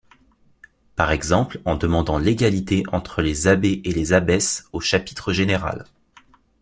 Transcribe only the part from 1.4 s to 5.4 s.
en demandant l'égalité entre les abbés et les abbesses au chapitre